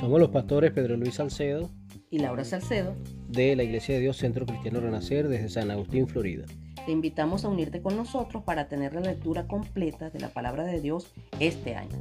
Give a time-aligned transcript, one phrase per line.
[0.00, 1.68] Somos los pastores Pedro Luis Salcedo
[2.10, 2.94] y Laura Salcedo
[3.28, 6.46] de la Iglesia de Dios Centro Cristiano Renacer desde San Agustín, Florida.
[6.86, 10.80] Te invitamos a unirte con nosotros para tener la lectura completa de la palabra de
[10.80, 11.96] Dios este año.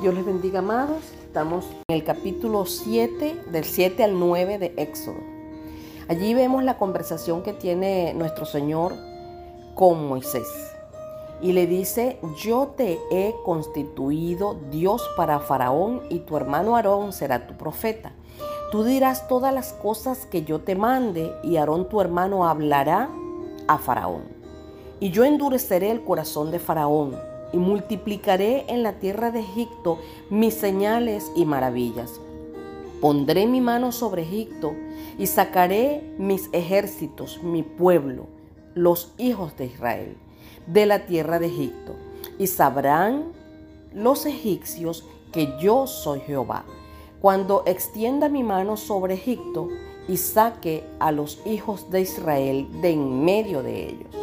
[0.00, 1.04] Dios les bendiga, amados.
[1.24, 5.20] Estamos en el capítulo 7, del 7 al 9 de Éxodo.
[6.08, 8.94] Allí vemos la conversación que tiene nuestro Señor
[9.76, 10.72] con Moisés
[11.40, 17.46] y le dice, yo te he constituido Dios para Faraón y tu hermano Aarón será
[17.46, 18.12] tu profeta.
[18.72, 23.10] Tú dirás todas las cosas que yo te mande y Aarón tu hermano hablará
[23.68, 24.22] a Faraón.
[24.98, 27.14] Y yo endureceré el corazón de Faraón
[27.52, 29.98] y multiplicaré en la tierra de Egipto
[30.30, 32.18] mis señales y maravillas.
[33.02, 34.72] Pondré mi mano sobre Egipto
[35.18, 38.35] y sacaré mis ejércitos, mi pueblo,
[38.76, 40.16] los hijos de Israel
[40.66, 41.94] de la tierra de Egipto.
[42.38, 43.32] Y sabrán
[43.92, 46.64] los egipcios que yo soy Jehová,
[47.20, 49.68] cuando extienda mi mano sobre Egipto
[50.06, 54.14] y saque a los hijos de Israel de en medio de ellos.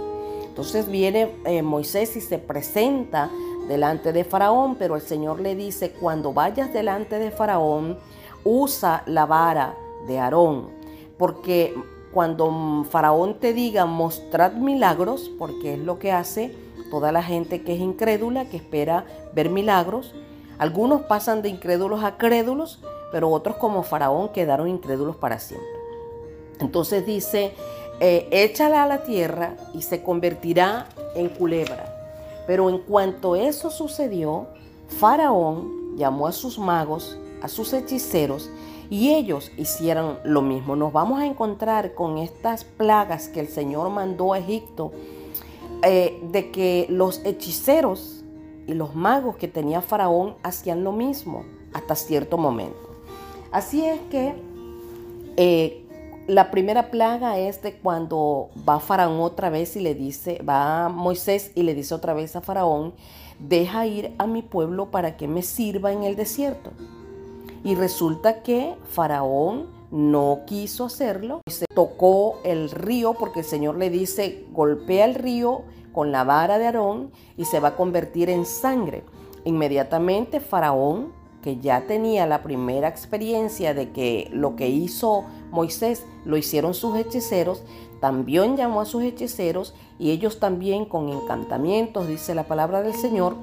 [0.45, 3.31] Entonces viene eh, Moisés y se presenta
[3.67, 7.97] delante de Faraón, pero el Señor le dice, cuando vayas delante de Faraón,
[8.43, 9.75] usa la vara
[10.05, 10.69] de Aarón,
[11.17, 11.73] porque
[12.13, 16.55] cuando Faraón te diga mostrad milagros, porque es lo que hace
[16.91, 20.13] toda la gente que es incrédula, que espera ver milagros,
[20.59, 22.79] algunos pasan de incrédulos a crédulos,
[23.11, 25.67] pero otros como Faraón quedaron incrédulos para siempre.
[26.59, 27.53] Entonces dice,
[27.99, 31.85] eh, échala a la tierra y se convertirá en culebra.
[32.45, 34.47] Pero en cuanto eso sucedió,
[34.87, 38.49] Faraón llamó a sus magos, a sus hechiceros,
[38.89, 40.75] y ellos hicieron lo mismo.
[40.75, 44.91] Nos vamos a encontrar con estas plagas que el Señor mandó a Egipto,
[45.83, 48.23] eh, de que los hechiceros
[48.67, 51.43] y los magos que tenía Faraón hacían lo mismo
[51.73, 52.95] hasta cierto momento.
[53.51, 54.33] Así es que
[55.37, 55.83] eh,
[56.27, 61.51] la primera plaga es de cuando va Faraón otra vez y le dice, va Moisés
[61.55, 62.93] y le dice otra vez a Faraón,
[63.39, 66.71] deja ir a mi pueblo para que me sirva en el desierto.
[67.63, 71.41] Y resulta que Faraón no quiso hacerlo.
[71.47, 75.61] Se tocó el río porque el Señor le dice, golpea el río
[75.93, 79.03] con la vara de Aarón y se va a convertir en sangre.
[79.45, 86.37] Inmediatamente Faraón, que ya tenía la primera experiencia de que lo que hizo Moisés lo
[86.37, 87.61] hicieron sus hechiceros,
[87.99, 93.35] también llamó a sus hechiceros y ellos también con encantamientos, dice la palabra del Señor,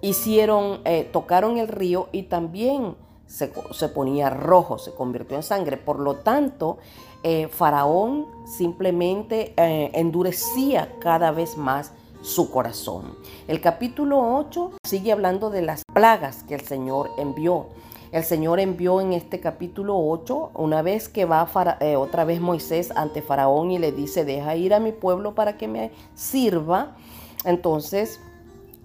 [0.00, 2.94] hicieron, eh, tocaron el río y también
[3.30, 5.76] se, ponía rojo, se convirtió en sangre.
[5.76, 6.78] Por lo tanto,
[7.22, 11.92] eh, Faraón simplemente eh, endurecía cada vez más
[12.22, 13.16] su corazón.
[13.46, 17.68] El capítulo 8 sigue hablando de las plagas que el Señor envió.
[18.12, 21.48] El Señor envió en este capítulo 8, una vez que va
[21.78, 25.56] eh, otra vez Moisés ante Faraón y le dice, deja ir a mi pueblo para
[25.56, 26.96] que me sirva.
[27.44, 28.20] Entonces,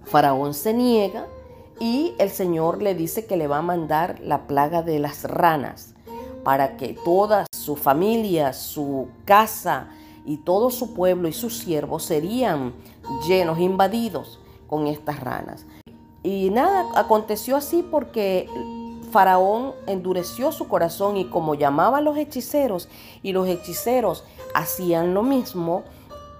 [0.04, 1.26] Faraón se niega
[1.78, 5.94] y el Señor le dice que le va a mandar la plaga de las ranas
[6.44, 9.88] para que toda su familia, su casa
[10.24, 12.72] y todo su pueblo y sus siervos serían
[13.26, 14.38] llenos, invadidos
[14.68, 15.66] con estas ranas.
[16.22, 18.48] Y nada, aconteció así porque
[19.10, 22.88] Faraón endureció su corazón y como llamaba a los hechiceros
[23.22, 25.84] y los hechiceros hacían lo mismo,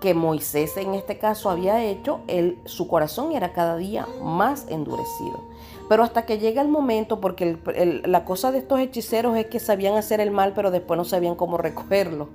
[0.01, 2.21] que Moisés en este caso había hecho,
[2.65, 5.41] su corazón era cada día más endurecido.
[5.89, 7.59] Pero hasta que llega el momento, porque
[8.05, 11.37] la cosa de estos hechiceros es que sabían hacer el mal, pero después no sabían
[11.37, 12.29] cómo recogerlo.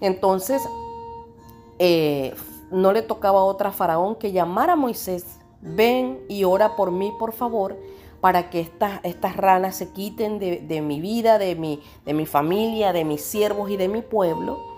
[0.00, 0.62] Entonces,
[1.78, 2.34] eh,
[2.70, 7.12] no le tocaba a otra faraón que llamar a Moisés, ven y ora por mí,
[7.18, 7.76] por favor,
[8.20, 13.70] para que estas, ranas se quiten de, mi vida, de mi familia, de mis siervos
[13.70, 14.73] y de mi pueblo.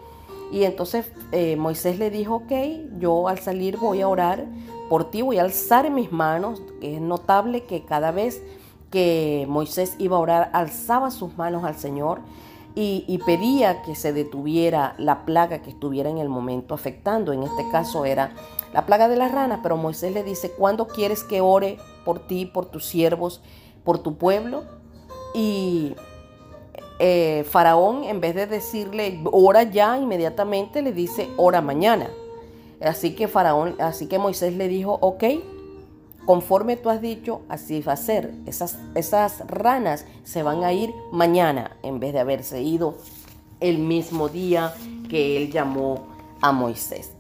[0.51, 2.53] Y entonces eh, Moisés le dijo, ok,
[2.99, 4.47] yo al salir voy a orar
[4.89, 6.63] por ti, voy a alzar mis manos.
[6.81, 8.43] Es notable que cada vez
[8.91, 12.21] que Moisés iba a orar, alzaba sus manos al Señor
[12.75, 17.33] y, y, pedía que se detuviera la plaga que estuviera en el momento afectando.
[17.33, 18.33] En este caso era
[18.73, 22.45] la plaga de las ranas, pero Moisés le dice, ¿cuándo quieres que ore por ti,
[22.45, 23.41] por tus siervos,
[23.83, 24.65] por tu pueblo?
[25.35, 25.95] Y
[26.99, 32.09] eh, Faraón, en vez de decirle ora ya, inmediatamente le dice ora mañana.
[32.81, 35.25] Así que Faraón, así que Moisés le dijo, ok,
[36.25, 38.35] conforme tú has dicho, así va a ser.
[38.47, 42.97] Esas, esas ranas se van a ir mañana, en vez de haberse ido
[43.61, 44.75] el mismo día
[45.09, 46.07] que él llamó
[46.41, 47.13] a Moisés.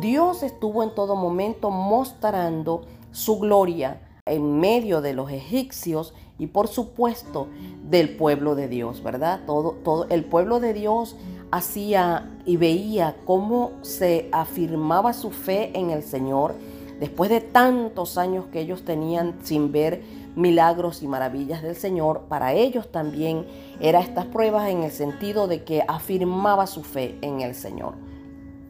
[0.00, 2.82] Dios estuvo en todo momento mostrando
[3.12, 7.48] su gloria en medio de los egipcios y por supuesto
[7.90, 9.40] del pueblo de Dios, ¿verdad?
[9.44, 11.14] Todo, todo el pueblo de Dios
[11.50, 16.54] hacía y veía cómo se afirmaba su fe en el Señor
[16.98, 20.02] después de tantos años que ellos tenían sin ver
[20.36, 23.44] milagros y maravillas del Señor, para ellos también
[23.78, 27.92] era estas pruebas en el sentido de que afirmaba su fe en el Señor.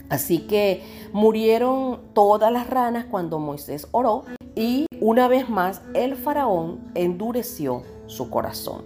[0.08, 4.24] Así que murieron todas las ranas cuando Moisés oró
[4.54, 8.82] y una vez más el faraón endureció su corazón.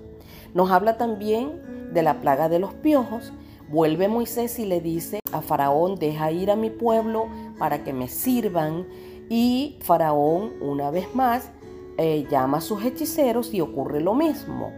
[0.55, 3.33] Nos habla también de la plaga de los piojos.
[3.69, 7.29] Vuelve Moisés y le dice a Faraón, deja ir a mi pueblo
[7.59, 8.87] para que me sirvan.
[9.29, 11.51] Y Faraón, una vez más,
[11.99, 14.73] eh, llama a sus hechiceros y ocurre lo mismo.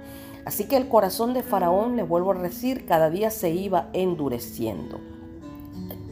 [0.44, 4.98] Así que el corazón de Faraón, le vuelvo a decir, cada día se iba endureciendo.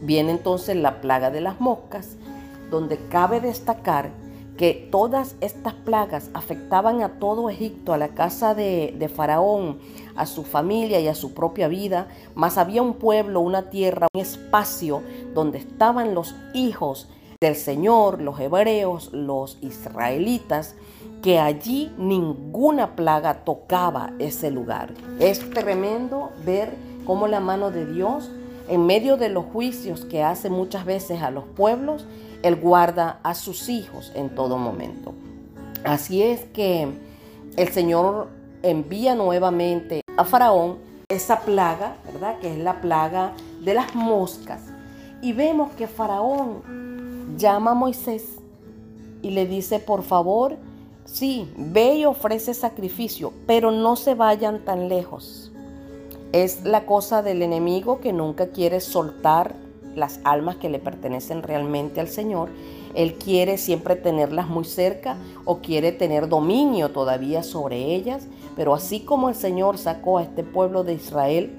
[0.03, 2.17] Viene entonces la plaga de las moscas,
[2.71, 4.13] donde cabe destacar
[4.59, 9.79] que todas estas plagas afectaban a todo Egipto, a la casa de, de, Faraón,
[10.17, 14.21] a su familia y a su propia vida, mas había un pueblo, una tierra, un
[14.21, 15.03] espacio
[15.33, 17.09] donde estaban los hijos
[17.41, 20.75] del Señor, los hebreos, los israelitas,
[21.23, 24.93] que allí ninguna plaga tocaba ese lugar.
[25.21, 28.29] Es tremendo ver cómo la mano de Dios,
[28.69, 32.07] en medio de los juicios que hace muchas veces a los pueblos,
[32.43, 35.15] él guarda a sus hijos en todo momento.
[35.85, 36.89] Así es que
[37.57, 38.29] el Señor
[38.63, 40.79] envía nuevamente a Faraón
[41.09, 42.39] esa plaga, ¿verdad?
[42.39, 43.33] Que es la plaga
[43.63, 44.61] de las moscas.
[45.23, 48.37] Y vemos que Faraón llama a Moisés
[49.23, 50.57] y le dice, por favor,
[51.05, 55.48] sí, ve y ofrece sacrificio, pero no se vayan tan lejos.
[56.33, 59.55] Es la cosa del enemigo que nunca quiere soltar
[59.95, 62.51] las almas que le pertenecen realmente al Señor.
[62.95, 68.27] Él quiere siempre tenerlas muy cerca o quiere tener dominio todavía sobre ellas.
[68.57, 71.51] Pero así como el Señor sacó a este pueblo de Israel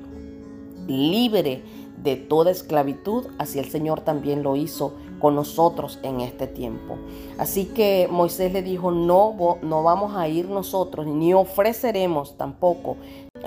[0.88, 1.64] libre
[2.04, 6.98] de toda esclavitud, así el Señor también lo hizo con nosotros en este tiempo.
[7.38, 12.96] Así que Moisés le dijo, no, no vamos a ir nosotros, ni ofreceremos tampoco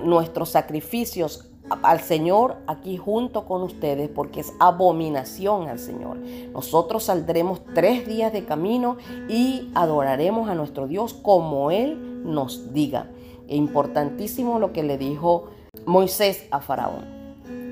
[0.05, 1.49] nuestros sacrificios
[1.83, 6.19] al Señor aquí junto con ustedes porque es abominación al Señor.
[6.53, 8.97] Nosotros saldremos tres días de camino
[9.29, 13.11] y adoraremos a nuestro Dios como Él nos diga.
[13.49, 15.49] E importantísimo lo que le dijo
[15.87, 17.05] Moisés a Faraón.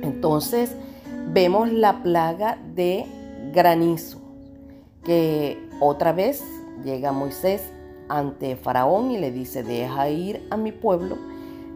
[0.03, 0.75] Entonces
[1.33, 3.06] vemos la plaga de
[3.53, 4.19] granizo
[5.05, 6.44] que otra vez
[6.85, 7.62] llega Moisés
[8.09, 11.17] ante Faraón y le dice, deja ir a mi pueblo.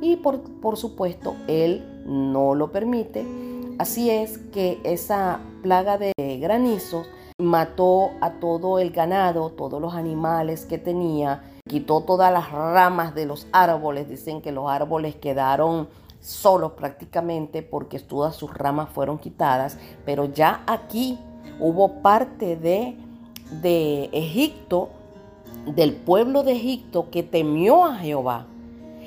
[0.05, 3.25] Y por, por supuesto, él no lo permite.
[3.79, 6.13] Así es que esa plaga de
[6.43, 7.05] granizo
[7.39, 13.25] mató a todo el ganado, todos los animales que tenía, quitó todas las ramas de
[13.25, 14.07] los árboles.
[14.07, 15.89] Dicen que los árboles quedaron
[16.21, 21.19] solos prácticamente porque todas sus ramas fueron quitadas, pero ya aquí
[21.61, 22.95] hubo parte de,
[23.63, 24.91] de Egipto,
[25.65, 28.49] del pueblo de Egipto que temió a Jehová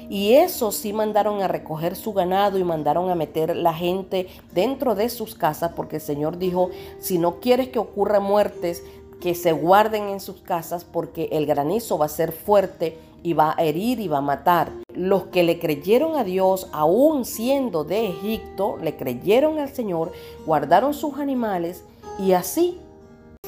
[0.10, 4.96] y eso sí mandaron a recoger su ganado y mandaron a meter la gente dentro
[4.96, 6.70] de sus casas porque el Señor dijo,
[7.00, 8.84] si no quieres que ocurra muertes,
[9.20, 13.56] que se guarden en sus casas porque el granizo va a ser fuerte y va
[13.58, 14.72] a herir y va a matar.
[14.94, 20.12] Los que le creyeron a Dios, aún siendo de Egipto, le creyeron al Señor,
[20.46, 21.84] guardaron sus animales
[22.20, 22.80] y así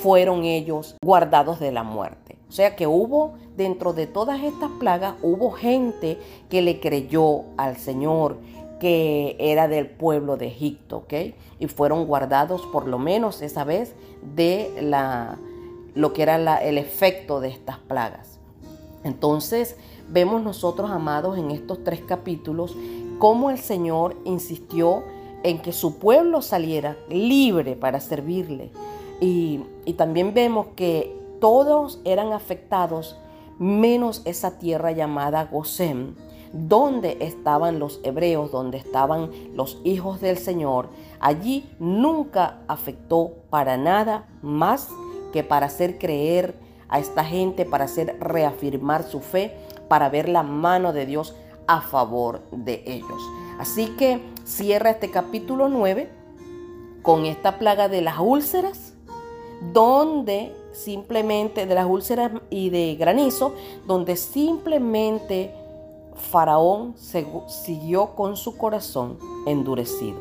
[0.01, 2.38] fueron ellos guardados de la muerte.
[2.49, 6.17] O sea que hubo, dentro de todas estas plagas, hubo gente
[6.49, 8.37] que le creyó al Señor,
[8.79, 11.13] que era del pueblo de Egipto, ¿ok?
[11.59, 13.93] Y fueron guardados por lo menos esa vez
[14.35, 15.37] de la,
[15.93, 18.39] lo que era el efecto de estas plagas.
[19.03, 19.75] Entonces,
[20.09, 22.75] vemos nosotros, amados, en estos tres capítulos,
[23.19, 25.03] cómo el Señor insistió
[25.43, 28.71] en que su pueblo saliera libre para servirle.
[29.21, 33.17] Y, y también vemos que todos eran afectados
[33.57, 36.15] menos esa tierra llamada Gosén,
[36.53, 40.89] donde estaban los hebreos, donde estaban los hijos del Señor.
[41.19, 44.89] Allí nunca afectó para nada más
[45.31, 46.55] que para hacer creer
[46.87, 49.55] a esta gente, para hacer reafirmar su fe,
[49.87, 51.35] para ver la mano de Dios
[51.67, 53.21] a favor de ellos.
[53.59, 56.09] Así que cierra este capítulo 9
[57.03, 58.93] con esta plaga de las úlceras,
[59.73, 63.53] donde simplemente de las úlceras y de granizo,
[63.85, 65.51] donde simplemente
[66.15, 66.95] Faraón
[67.47, 70.17] siguió con su corazón endurecido.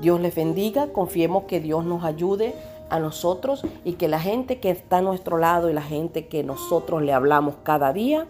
[0.00, 2.54] Dios les bendiga, confiemos que Dios nos ayude
[2.88, 6.42] a nosotros y que la gente que está a nuestro lado y la gente que
[6.42, 8.26] nosotros le hablamos cada día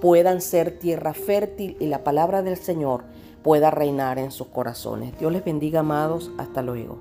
[0.00, 3.04] puedan ser tierra fértil y la palabra del Señor
[3.42, 5.18] pueda reinar en sus corazones.
[5.18, 6.30] Dios les bendiga, amados.
[6.38, 6.98] Hasta luego.